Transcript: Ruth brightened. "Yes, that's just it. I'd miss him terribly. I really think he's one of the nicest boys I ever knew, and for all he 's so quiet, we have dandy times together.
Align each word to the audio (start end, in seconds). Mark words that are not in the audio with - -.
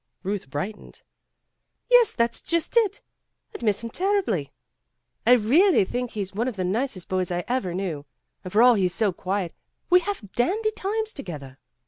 Ruth 0.23 0.49
brightened. 0.49 1.03
"Yes, 1.91 2.11
that's 2.11 2.41
just 2.41 2.75
it. 2.75 3.01
I'd 3.53 3.61
miss 3.61 3.83
him 3.83 3.91
terribly. 3.91 4.49
I 5.27 5.33
really 5.33 5.85
think 5.85 6.09
he's 6.09 6.33
one 6.33 6.47
of 6.47 6.55
the 6.55 6.63
nicest 6.63 7.07
boys 7.07 7.31
I 7.31 7.43
ever 7.47 7.75
knew, 7.75 8.07
and 8.43 8.51
for 8.51 8.63
all 8.63 8.73
he 8.73 8.87
's 8.87 8.95
so 8.95 9.13
quiet, 9.13 9.53
we 9.91 9.99
have 9.99 10.31
dandy 10.33 10.71
times 10.71 11.13
together. 11.13 11.59